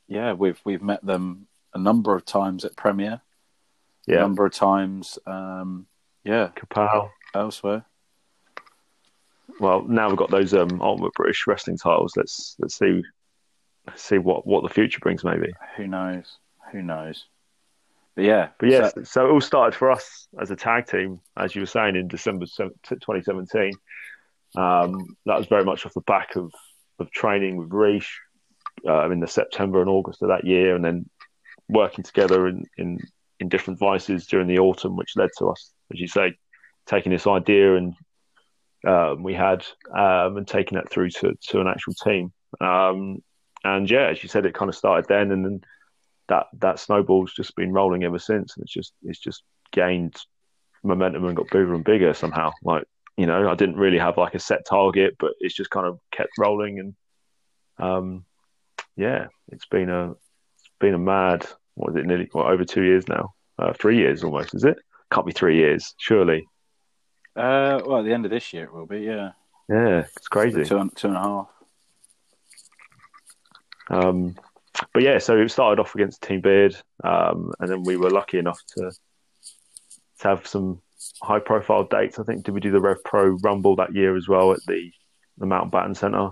[0.07, 3.21] yeah, we've we've met them a number of times at Premier.
[4.07, 5.19] A number of times.
[5.25, 5.87] Um,
[6.23, 7.09] yeah, Kapow.
[7.33, 7.85] elsewhere.
[9.59, 12.13] Well, now we've got those um, ultimate British wrestling titles.
[12.15, 13.03] Let's let's see
[13.85, 15.51] let's see what what the future brings, maybe.
[15.75, 16.37] Who knows?
[16.71, 17.25] Who knows?
[18.15, 21.19] But yeah, But yes, so- so, it all started for us as a tag team,
[21.35, 23.73] as you were saying, in December 2017.
[24.55, 26.51] Um, that was very much off the back of,
[26.99, 28.19] of training with Rish
[28.87, 31.09] uh, in the September and August of that year, and then
[31.69, 32.99] working together in, in,
[33.39, 36.35] in different vices during the autumn, which led to us, as you say,
[36.85, 37.95] taking this idea and
[38.85, 42.33] um, we had um, and taking that through to, to an actual team.
[42.59, 43.23] Um,
[43.63, 45.61] and yeah, as you said, it kind of started then, and then
[46.29, 50.15] that that snowball's just been rolling ever since, and it's just it's just gained
[50.83, 52.51] momentum and got bigger and bigger somehow.
[52.63, 52.83] Like
[53.17, 55.99] you know, I didn't really have like a set target, but it's just kind of
[56.11, 56.95] kept rolling, and
[57.77, 58.25] um,
[58.95, 61.45] yeah, it's been a it's been a mad.
[61.75, 62.05] What is it?
[62.05, 64.53] Nearly what, over two years now, uh, three years almost.
[64.55, 64.77] Is it?
[65.11, 66.47] Can't be three years, surely.
[67.35, 69.01] uh, well, at the end of this year it will be.
[69.01, 69.31] Yeah,
[69.69, 70.63] Yeah, it's crazy.
[70.63, 71.47] two two and a half.
[73.89, 74.35] Um,
[74.93, 78.37] but yeah, so it started off against Team Beard, um, and then we were lucky
[78.37, 78.91] enough to
[80.19, 80.81] to have some
[81.21, 82.19] high profile dates.
[82.19, 84.91] I think did we do the Rev Pro Rumble that year as well at the
[85.37, 86.29] the Mountbatten Centre?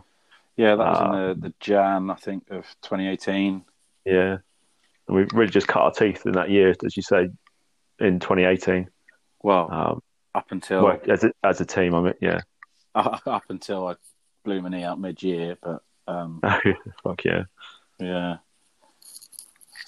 [0.57, 3.63] Yeah, that was Uh, in the, the Jan, I think, of 2018.
[4.05, 4.37] Yeah,
[5.07, 7.29] and we really just cut our teeth in that year, as you say,
[7.99, 8.89] in 2018.
[9.41, 10.03] Well, Um,
[10.35, 12.41] up until well, as a, as a team, I mean, yeah,
[12.95, 13.95] up until I
[14.43, 16.41] blew my knee out mid-year, but um,
[17.03, 17.43] fuck yeah,
[17.99, 18.37] yeah.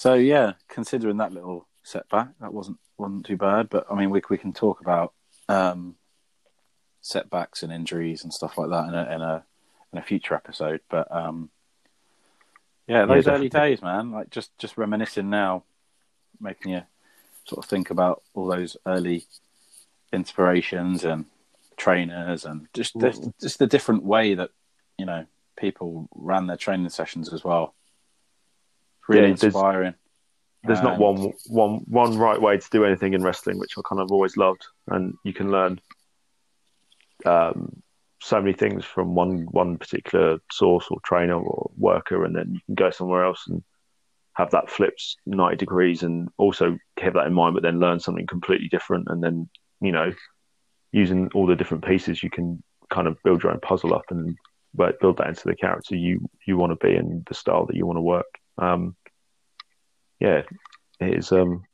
[0.03, 3.69] So yeah, considering that little setback, that wasn't wasn't too bad.
[3.69, 5.13] But I mean, we we can talk about
[5.47, 5.95] um,
[6.99, 9.45] setbacks and injuries and stuff like that in a in a
[9.93, 10.81] in a future episode.
[10.89, 11.51] But um,
[12.85, 15.63] yeah, those early days, man, like just just reminiscing now,
[16.37, 16.81] making you
[17.45, 19.23] sort of think about all those early
[20.11, 21.27] inspirations and
[21.77, 24.49] trainers and just the, just the different way that
[24.97, 25.25] you know
[25.57, 27.73] people ran their training sessions as well.
[29.07, 29.93] Really Yeah, inspiring.
[30.63, 33.81] there's not And- one one one right way to do anything in wrestling, which I
[33.87, 35.79] kind of always loved, and you can learn
[37.25, 37.81] um,
[38.21, 42.59] so many things from one one particular source or trainer or worker, and then you
[42.65, 43.63] can go somewhere else and
[44.33, 48.27] have that flips ninety degrees, and also have that in mind, but then learn something
[48.27, 49.49] completely different, and then
[49.81, 50.13] you know,
[50.93, 54.37] using all the different pieces, you can kind of build your own puzzle up and
[55.01, 57.85] build that into the character you you want to be and the style that you
[57.85, 58.25] want to work.
[58.57, 58.95] Um,
[60.19, 60.43] yeah,
[60.99, 61.31] it is.
[61.31, 61.65] Um,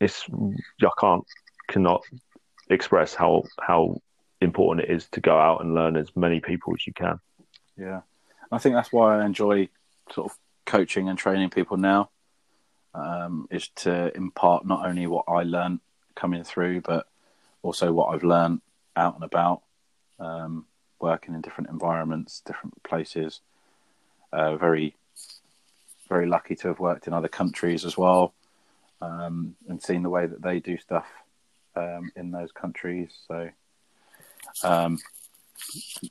[0.00, 1.24] it's I can't
[1.68, 2.02] cannot
[2.68, 4.00] express how how
[4.40, 7.20] important it is to go out and learn as many people as you can.
[7.76, 8.02] Yeah,
[8.50, 9.68] I think that's why I enjoy
[10.12, 12.10] sort of coaching and training people now.
[12.94, 15.80] Um, is to impart not only what I learned
[16.14, 17.06] coming through, but
[17.62, 18.60] also what I've learned
[18.96, 19.62] out and about,
[20.18, 20.66] um,
[21.00, 23.40] working in different environments, different places.
[24.30, 24.94] Uh, very,
[26.12, 28.24] very lucky to have worked in other countries as well.
[29.02, 31.06] um, and seen the way that they do stuff
[31.74, 33.10] um, in those countries.
[33.26, 33.48] So,
[34.62, 34.98] um,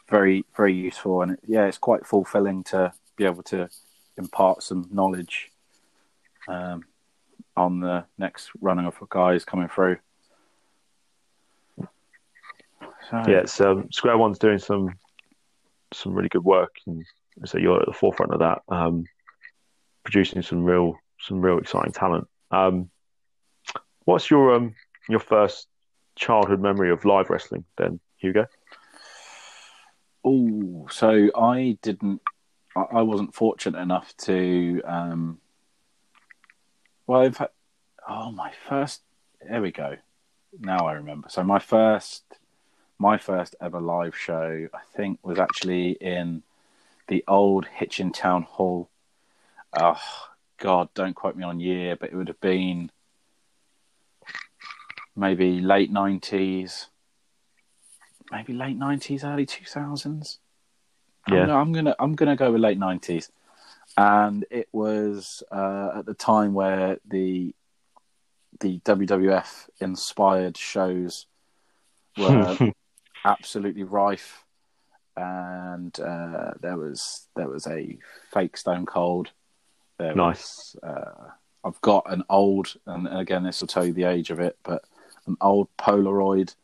[0.09, 3.69] very very useful, and yeah, it's quite fulfilling to be able to
[4.17, 5.51] impart some knowledge
[6.47, 6.83] um,
[7.55, 9.97] on the next running of guys coming through.
[13.09, 14.95] So, Yeah, it's um, Square One's doing some
[15.93, 17.05] some really good work, and
[17.45, 19.05] so you're at the forefront of that, um,
[20.03, 22.27] producing some real some real exciting talent.
[22.51, 22.89] Um,
[24.05, 24.75] what's your um
[25.09, 25.67] your first
[26.15, 28.47] childhood memory of live wrestling then, Hugo?
[30.23, 32.21] Oh, so I didn't.
[32.75, 34.81] I wasn't fortunate enough to.
[34.85, 35.39] Um,
[37.07, 37.53] well, in fact,
[38.07, 39.01] oh, my first.
[39.41, 39.97] There we go.
[40.59, 41.27] Now I remember.
[41.29, 42.23] So my first,
[42.99, 46.43] my first ever live show, I think, was actually in
[47.07, 48.89] the old Hitchin Town Hall.
[49.79, 49.99] Oh
[50.59, 52.91] God, don't quote me on year, but it would have been
[55.15, 56.87] maybe late nineties,
[58.31, 60.39] maybe late nineties, early two thousands.
[61.29, 61.41] Yeah.
[61.41, 63.31] I'm, gonna- I'm gonna I'm gonna go with late nineties,
[63.97, 67.53] and it was uh, at the time where the
[68.59, 71.25] the WWF inspired shows
[72.17, 72.71] were
[73.25, 74.43] absolutely rife,
[75.15, 77.97] and uh, there was there was a
[78.31, 79.31] fake Stone Cold.
[80.01, 80.75] There Nice.
[80.81, 81.29] Was, uh,
[81.63, 84.83] I've got an old, and again this will tell you the age of it, but
[85.27, 86.55] an old Polaroid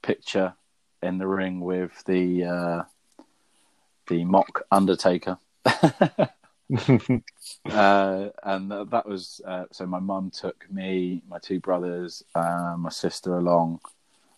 [0.00, 0.54] picture
[1.02, 2.82] in the ring with the uh,
[4.08, 5.36] the mock Undertaker.
[5.66, 6.30] uh,
[7.68, 9.84] and that was uh, so.
[9.84, 13.80] My mum took me, my two brothers, uh, my sister along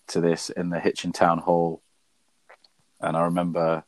[0.09, 1.81] to this in the Hitchin Town Hall,
[3.01, 3.85] and I remember.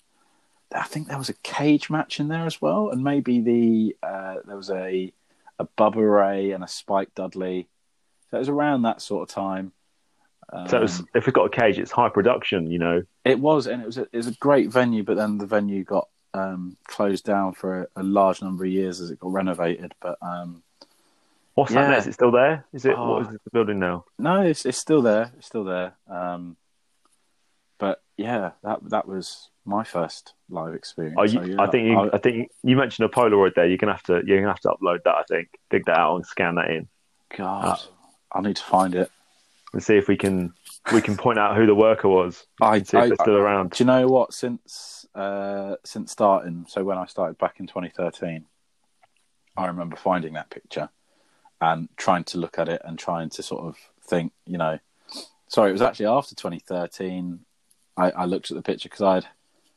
[0.74, 4.36] I think there was a cage match in there as well, and maybe the uh,
[4.44, 5.12] there was a
[5.58, 7.68] a Bubba Ray and a Spike Dudley.
[8.30, 9.72] So it was around that sort of time.
[10.52, 13.02] Um, so it's, if we've got a cage, it's high production, you know.
[13.24, 15.84] it was, and it was a, it was a great venue, but then the venue
[15.84, 19.94] got um, closed down for a, a large number of years as it got renovated.
[20.00, 20.62] But um,
[21.54, 21.82] What's that?
[21.82, 21.90] Yeah.
[21.90, 21.98] now?
[21.98, 22.64] Is it still there?
[22.72, 22.94] Is it?
[22.96, 23.12] Oh.
[23.12, 24.04] What is the building now?
[24.18, 25.32] no, it's it's still there.
[25.38, 25.94] It's still there.
[26.08, 26.56] Um,
[27.78, 31.32] but yeah, that that was my first live experience.
[31.32, 33.66] You, So, yeah, I think you, I- I think you mentioned a Polaroid there.
[33.66, 35.14] You're gonna have to you're gonna have to upload that.
[35.16, 36.88] I think dig that out and scan that in
[37.36, 37.80] God,
[38.32, 39.10] I need to find it.
[39.72, 40.52] and see if we can
[40.92, 42.46] we can point out who the worker was.
[42.60, 43.70] I, See if I- they're still around.
[43.72, 44.32] Do you know what?
[44.34, 48.44] Since uh, since starting, so when I started back in 2013,
[49.56, 50.88] I remember finding that picture
[51.60, 54.78] and trying to look at it and trying to sort of think, you know,
[55.48, 57.40] sorry, it was actually after 2013.
[57.96, 59.26] I, I looked at the picture because I'd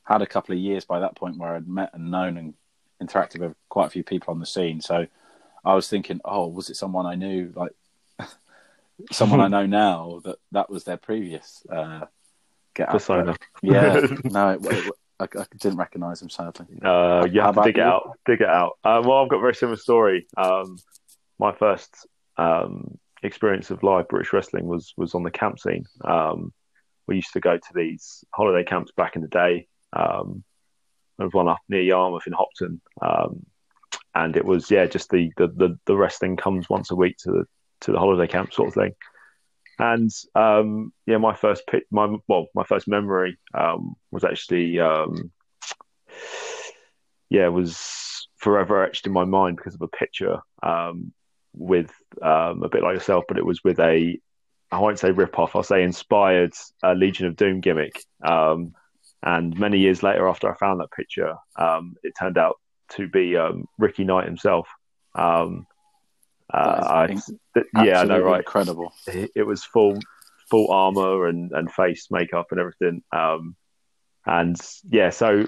[0.07, 2.53] had a couple of years by that point where I'd met and known and
[3.03, 4.79] interacted with quite a few people on the scene.
[4.79, 5.05] So
[5.65, 7.73] I was thinking, oh, was it someone I knew, like
[9.11, 12.05] someone I know now that that was their previous uh,
[12.73, 12.93] get out?
[12.93, 13.35] Persona.
[13.61, 16.67] Yeah, no, it, it, I, I didn't recognise him sadly.
[16.81, 18.19] Uh, you How have to about dig it out.
[18.25, 18.77] Dig it out.
[18.85, 20.27] Um, well, I've got a very similar story.
[20.37, 20.77] Um,
[21.37, 25.85] my first um, experience of live British wrestling was was on the camp scene.
[26.05, 26.53] Um,
[27.07, 29.67] we used to go to these holiday camps back in the day.
[29.93, 30.43] Um,
[31.17, 33.45] there was one up near Yarmouth in Hopton, um,
[34.13, 37.31] and it was yeah, just the, the the the wrestling comes once a week to
[37.31, 37.45] the
[37.81, 38.93] to the holiday camp sort of thing.
[39.79, 45.31] And um, yeah, my first pic, my well, my first memory um, was actually um,
[47.29, 51.11] yeah, was forever etched in my mind because of a picture um,
[51.53, 54.19] with um, a bit like yourself, but it was with a
[54.71, 58.03] I won't say rip off, I'll say inspired uh, Legion of Doom gimmick.
[59.27, 62.55] And many years later, after I found that picture, um, it turned out
[62.91, 64.69] to be um, Ricky Knight himself.
[65.15, 65.67] Um,
[66.53, 68.39] uh, I, th- yeah, I know, right?
[68.39, 68.93] Incredible.
[69.05, 69.99] it it was full
[70.49, 73.53] full armor and and face makeup and everything um
[74.25, 74.55] and
[74.89, 75.43] yeah so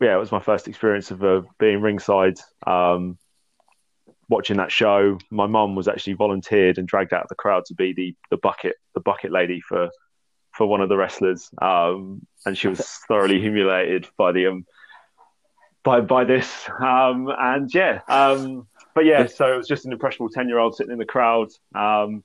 [0.00, 3.16] yeah it was my first experience of uh, being ringside um
[4.28, 7.74] watching that show my mum was actually volunteered and dragged out of the crowd to
[7.74, 9.88] be the the bucket the bucket lady for
[10.56, 14.64] for one of the wrestlers um and she was thoroughly humiliated by the um
[15.82, 20.30] by by this um and yeah um but yeah so it was just an impressionable
[20.30, 22.22] 10 year old sitting in the crowd um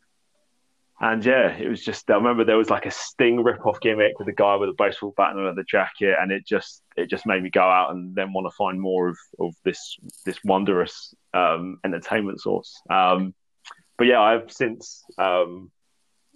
[1.01, 2.09] and yeah, it was just.
[2.11, 5.13] I remember there was like a Sting rip-off gimmick with a guy with a baseball
[5.15, 8.13] bat and a leather jacket, and it just it just made me go out and
[8.15, 12.81] then want to find more of, of this this wondrous um, entertainment source.
[12.89, 13.33] Um,
[13.97, 15.71] but yeah, I've since um,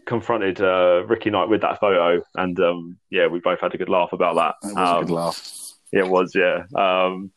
[0.05, 3.89] confronted uh, Ricky Knight with that photo, and um, yeah, we both had a good
[3.89, 4.55] laugh about that.
[4.69, 5.73] It was a Um, good laugh.
[5.91, 6.63] it was, yeah.
[6.75, 7.31] Um,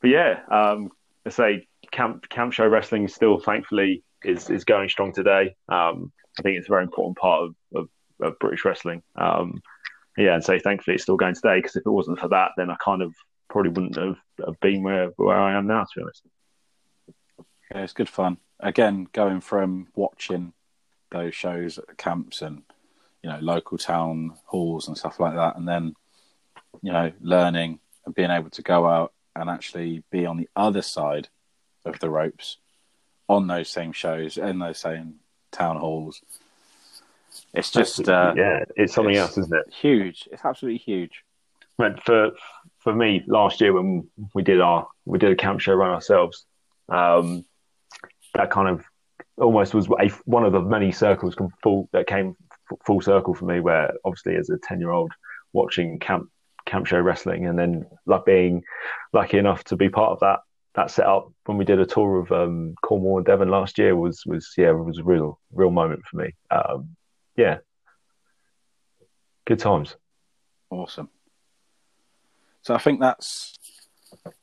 [0.00, 0.90] but yeah, um,
[1.26, 5.54] I say camp camp show wrestling is still thankfully is is going strong today.
[5.68, 7.88] Um, I think it's a very important part of, of,
[8.20, 9.02] of British wrestling.
[9.16, 9.60] Um,
[10.16, 12.70] yeah, and so thankfully it's still going today because if it wasn't for that, then
[12.70, 13.14] I kind of
[13.48, 15.82] probably wouldn't have, have been where where I am now.
[15.82, 16.22] To be honest.
[17.72, 18.38] Yeah, it's good fun.
[18.60, 20.52] Again, going from watching
[21.10, 22.62] those shows at camps and
[23.22, 25.94] you know local town halls and stuff like that, and then
[26.82, 30.82] you know learning and being able to go out and actually be on the other
[30.82, 31.28] side
[31.84, 32.58] of the ropes
[33.28, 35.16] on those same shows in those same
[35.52, 36.22] town halls.
[37.54, 39.72] It's just uh, yeah, it's something it's else, isn't it?
[39.72, 40.28] Huge.
[40.32, 41.24] It's absolutely huge.
[41.76, 42.32] But for
[42.78, 46.44] for me, last year when we did our we did a camp show run ourselves,
[46.88, 47.44] um,
[48.34, 48.84] that kind of
[49.40, 52.36] almost was a, one of the many circles full, that came
[52.86, 53.60] full circle for me.
[53.60, 55.12] Where obviously, as a ten year old
[55.52, 56.28] watching camp
[56.66, 58.62] camp show wrestling, and then like being
[59.12, 60.40] lucky enough to be part of that
[60.74, 64.22] that setup when we did a tour of um, Cornwall and Devon last year was
[64.26, 66.34] was yeah was a real real moment for me.
[66.50, 66.96] Um,
[67.36, 67.58] yeah,
[69.46, 69.96] good times.
[70.70, 71.08] Awesome.
[72.62, 73.58] So I think that's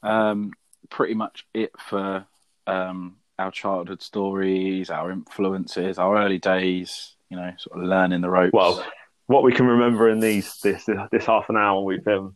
[0.01, 0.51] um,
[0.89, 2.25] pretty much it for
[2.65, 7.11] um, our childhood stories, our influences, our early days.
[7.29, 8.53] You know, sort of learning the ropes.
[8.53, 8.85] Well,
[9.27, 12.35] what we can remember in these this this half an hour we've um,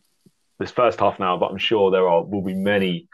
[0.58, 3.08] this first half an hour, but I'm sure there are will be many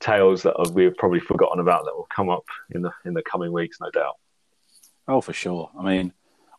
[0.00, 3.52] tales that we've probably forgotten about that will come up in the in the coming
[3.52, 4.16] weeks, no doubt.
[5.06, 5.70] Oh, for sure.
[5.78, 6.12] I mean,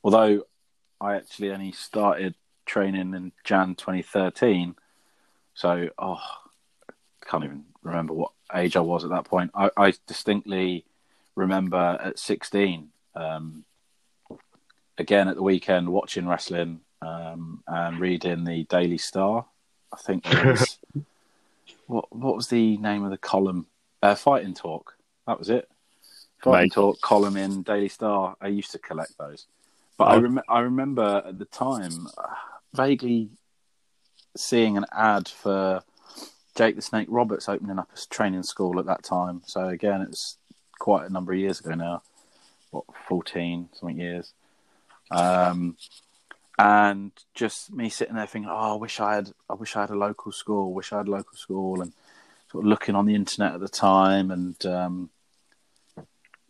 [0.04, 0.44] although
[1.00, 2.36] I actually only started
[2.66, 4.76] training in Jan 2013,
[5.54, 6.20] so oh,
[6.90, 9.52] I can't even remember what age I was at that point.
[9.56, 10.86] I, I distinctly
[11.36, 13.64] remember at 16, um,
[14.98, 19.46] again at the weekend, watching wrestling um, and reading the Daily Star.
[19.94, 20.78] I think was
[21.88, 23.66] what what was the name of the column?
[24.02, 24.96] Uh, Fighting Talk.
[25.28, 25.68] That was it.
[26.40, 26.74] Fighting Mate.
[26.74, 28.36] Talk column in Daily Star.
[28.42, 29.48] I used to collect those,
[29.98, 30.12] but oh.
[30.12, 32.36] I rem- I remember at the time uh,
[32.74, 33.30] vaguely
[34.38, 35.84] seeing an ad for
[36.56, 39.42] Jake the Snake Roberts opening up a training school at that time.
[39.46, 40.38] So again, it's
[40.80, 42.04] quite a number of years ago now.
[42.72, 44.34] What fourteen something years.
[45.12, 45.76] Um,
[46.58, 49.90] and just me sitting there thinking, "Oh, I wish I had, I wish I had
[49.90, 50.74] a local school.
[50.74, 51.92] Wish I had a local school." And
[52.52, 55.10] sort of looking on the internet at the time and um,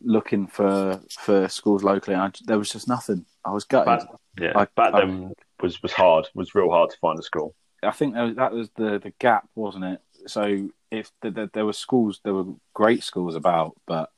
[0.02, 3.26] looking for for schools locally, and I, there was just nothing.
[3.46, 4.08] I was gutted.
[4.08, 6.28] Back, yeah, I, back then was was hard.
[6.34, 7.56] Was real hard to find a school.
[7.84, 10.02] I think that was, that was the the gap, wasn't it?
[10.28, 14.12] So if the, the, there were schools, there were great schools about, but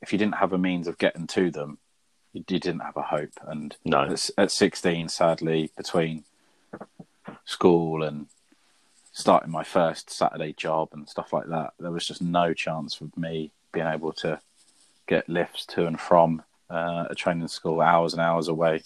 [0.00, 1.78] if you didn't have a means of getting to them,
[2.32, 3.32] you, you didn't have a hope.
[3.46, 4.04] And no.
[4.04, 6.24] at, at 16, sadly, between
[7.44, 8.26] school and
[9.12, 13.08] starting my first Saturday job and stuff like that, there was just no chance for
[13.16, 14.40] me being able to
[15.06, 18.82] get lifts to and from uh, a training school hours and hours away.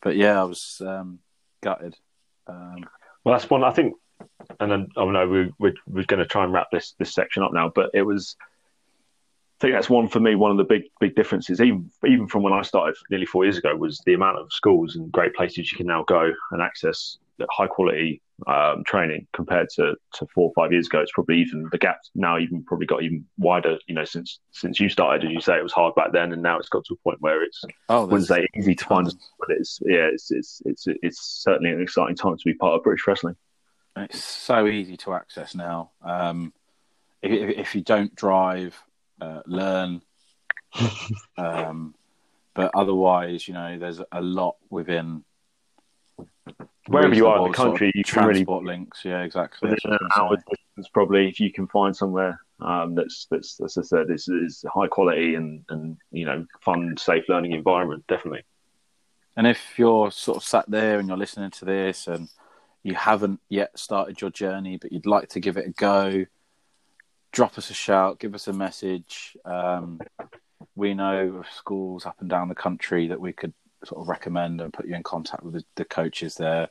[0.00, 1.20] But yeah, I was um,
[1.62, 1.96] gutted.
[2.46, 2.86] Um,
[3.24, 3.94] well, that's one I think,
[4.60, 7.42] and then oh no, we, we're we're going to try and wrap this this section
[7.42, 7.70] up now.
[7.74, 8.36] But it was
[9.62, 10.34] think that's one for me.
[10.34, 13.56] One of the big big differences, even even from when I started nearly four years
[13.56, 17.18] ago, was the amount of schools and great places you can now go and access
[17.50, 21.00] high quality um, training compared to, to four or five years ago.
[21.00, 23.78] It's probably even the gap now even probably got even wider.
[23.86, 26.42] You know, since since you started, as you say, it was hard back then, and
[26.42, 29.06] now it's got to a point where it's oh, Wednesday easy to find.
[29.38, 32.82] But it's yeah, it's, it's it's it's certainly an exciting time to be part of
[32.82, 33.36] British wrestling.
[33.96, 35.90] It's so easy to access now.
[36.02, 36.52] Um,
[37.20, 38.82] if, if you don't drive
[39.22, 40.02] uh, learn.
[41.36, 41.94] um,
[42.54, 45.24] but otherwise, you know, there's a lot within
[46.88, 47.86] wherever you are in the country.
[47.86, 49.04] Sort of you can transport really links.
[49.04, 49.70] Yeah, exactly.
[49.70, 53.82] Within an hour distance, probably if you can find somewhere um, that's that's as I
[53.82, 58.04] said, is, is high quality and and you know fun, safe learning environment.
[58.08, 58.42] Definitely.
[59.36, 62.28] And if you're sort of sat there and you're listening to this and
[62.82, 66.26] you haven't yet started your journey, but you'd like to give it a go,
[67.32, 69.36] drop us a shout, give us a message.
[69.44, 70.00] Um,
[70.76, 73.52] we know of schools up and down the country that we could
[73.84, 76.68] sort of recommend and put you in contact with the, the coaches there.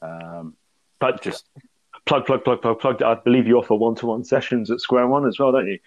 [0.00, 0.56] Um,
[0.98, 1.46] but just
[2.06, 3.02] plug, plug, plug, plug, plug.
[3.02, 5.78] I believe you offer one-to-one sessions at Square One as well, don't you?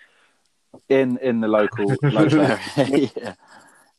[0.89, 2.59] In in the local local area.
[2.77, 3.35] yeah.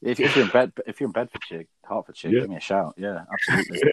[0.03, 2.41] If, if, you're in bed, if you're in Bedfordshire, Hertfordshire, yeah.
[2.41, 2.95] give me a shout.
[2.99, 3.91] Yeah, absolutely.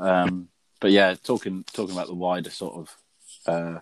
[0.00, 0.48] um,
[0.80, 2.96] but yeah, talking talking about the wider sort of
[3.46, 3.80] uh,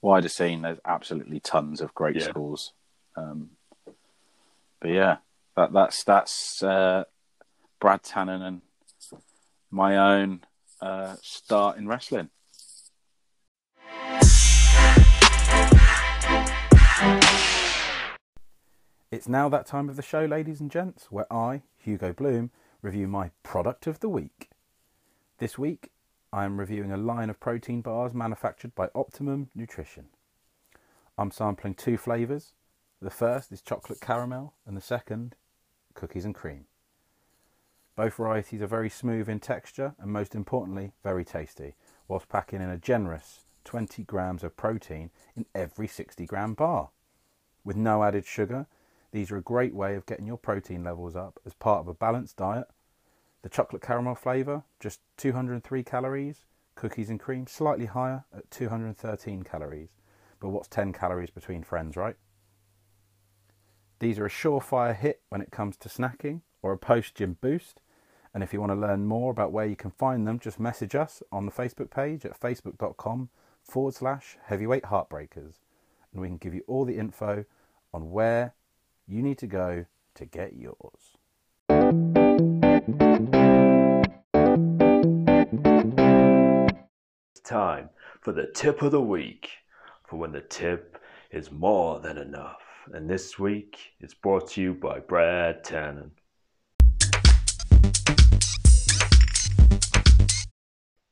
[0.00, 2.28] wider scene, there's absolutely tons of great yeah.
[2.28, 2.72] schools.
[3.16, 3.50] Um,
[4.80, 5.16] but yeah,
[5.56, 7.04] that, that's that's uh,
[7.80, 8.62] Brad Tannen and
[9.70, 10.40] my own
[10.80, 12.30] uh, start in wrestling.
[19.10, 23.08] It's now that time of the show, ladies and gents, where I, Hugo Bloom, review
[23.08, 24.50] my product of the week.
[25.38, 25.90] This week,
[26.32, 30.06] I am reviewing a line of protein bars manufactured by Optimum Nutrition.
[31.18, 32.52] I'm sampling two flavours.
[33.02, 35.34] The first is chocolate caramel, and the second,
[35.94, 36.66] cookies and cream.
[37.96, 41.74] Both varieties are very smooth in texture and, most importantly, very tasty,
[42.06, 46.90] whilst packing in a generous 20 grams of protein in every 60 gram bar.
[47.64, 48.66] With no added sugar,
[49.10, 51.94] these are a great way of getting your protein levels up as part of a
[51.94, 52.68] balanced diet.
[53.42, 56.44] The chocolate caramel flavour, just 203 calories.
[56.74, 59.90] Cookies and cream, slightly higher at 213 calories.
[60.40, 62.16] But what's 10 calories between friends, right?
[63.98, 67.80] These are a surefire hit when it comes to snacking or a post gym boost.
[68.32, 70.94] And if you want to learn more about where you can find them, just message
[70.94, 73.28] us on the Facebook page at facebook.com
[73.62, 75.58] forward slash heavyweight heartbreakers.
[76.12, 77.44] And we can give you all the info
[77.92, 78.54] on where
[79.06, 81.18] you need to go to get yours.
[87.28, 89.50] It's time for the tip of the week,
[90.08, 90.98] for when the tip
[91.30, 92.62] is more than enough.
[92.92, 96.10] And this week, it's brought to you by Brad Tannen.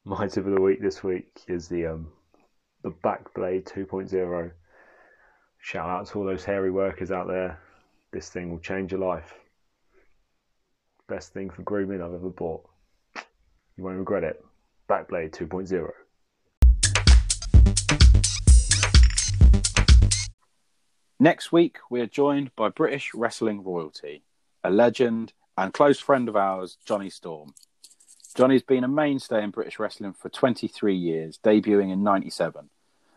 [0.05, 2.09] My tip of the week this week is the um,
[2.83, 4.53] the Bakblade 2.0.
[5.59, 7.61] Shout out to all those hairy workers out there
[8.11, 9.35] this thing will change your life.
[11.09, 12.69] Best thing for grooming I've ever bought.
[13.79, 14.45] You won't regret it.
[14.91, 15.91] Bakblade 2.0.
[21.19, 24.23] Next week, we are joined by British wrestling royalty,
[24.63, 27.55] a legend and close friend of ours, Jonny Storm.
[28.35, 32.69] Jonny's been a mainstay in British wrestling for 23 years, debuting in 97,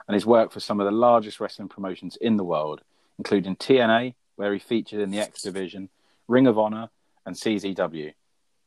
[0.07, 2.81] and has worked for some of the largest wrestling promotions in the world,
[3.17, 5.89] including TNA, where he featured in the X Division,
[6.29, 6.89] Ring of Honor,
[7.25, 8.13] and CZW,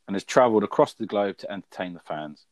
[0.07, 2.47] and has travelled across the globe to entertain the fans.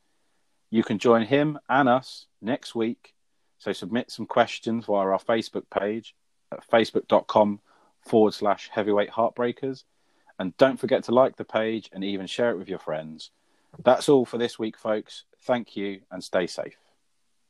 [0.71, 3.15] You can join him and us next week,
[3.59, 6.15] so submit some questions via our Facebook page
[6.51, 7.61] at facebook.com
[8.01, 9.85] forward slash heavyweight heartbreakers.
[10.39, 13.31] And don't forget to like the page and even share it with your friends.
[13.85, 15.25] That's all for this week, folks.
[15.43, 16.82] Thank you and stay safe.